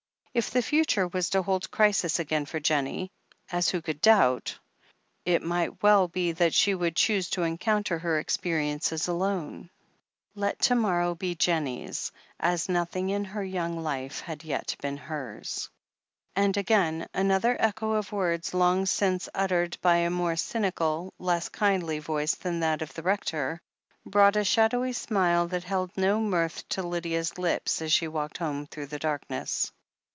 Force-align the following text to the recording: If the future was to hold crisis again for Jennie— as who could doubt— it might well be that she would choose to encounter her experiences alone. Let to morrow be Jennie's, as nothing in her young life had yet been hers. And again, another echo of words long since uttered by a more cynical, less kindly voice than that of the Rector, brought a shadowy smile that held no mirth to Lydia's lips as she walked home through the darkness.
If 0.33 0.49
the 0.51 0.61
future 0.61 1.09
was 1.09 1.29
to 1.31 1.41
hold 1.41 1.69
crisis 1.71 2.17
again 2.17 2.45
for 2.45 2.61
Jennie— 2.61 3.11
as 3.51 3.67
who 3.67 3.81
could 3.81 3.99
doubt— 3.99 4.57
it 5.25 5.43
might 5.43 5.83
well 5.83 6.07
be 6.07 6.31
that 6.31 6.53
she 6.53 6.73
would 6.73 6.95
choose 6.95 7.29
to 7.31 7.43
encounter 7.43 7.99
her 7.99 8.17
experiences 8.17 9.09
alone. 9.09 9.69
Let 10.33 10.57
to 10.59 10.75
morrow 10.75 11.15
be 11.15 11.35
Jennie's, 11.35 12.13
as 12.39 12.69
nothing 12.69 13.09
in 13.09 13.25
her 13.25 13.43
young 13.43 13.83
life 13.83 14.21
had 14.21 14.45
yet 14.45 14.73
been 14.81 14.95
hers. 14.95 15.69
And 16.33 16.55
again, 16.55 17.07
another 17.13 17.57
echo 17.59 17.91
of 17.91 18.13
words 18.13 18.53
long 18.53 18.85
since 18.85 19.27
uttered 19.35 19.77
by 19.81 19.97
a 19.97 20.09
more 20.09 20.37
cynical, 20.37 21.13
less 21.19 21.49
kindly 21.49 21.99
voice 21.99 22.35
than 22.35 22.61
that 22.61 22.81
of 22.81 22.93
the 22.93 23.03
Rector, 23.03 23.59
brought 24.05 24.37
a 24.37 24.45
shadowy 24.45 24.93
smile 24.93 25.47
that 25.49 25.65
held 25.65 25.91
no 25.97 26.21
mirth 26.21 26.69
to 26.69 26.83
Lydia's 26.83 27.37
lips 27.37 27.81
as 27.81 27.91
she 27.91 28.07
walked 28.07 28.37
home 28.37 28.65
through 28.65 28.87
the 28.87 28.97
darkness. 28.97 29.73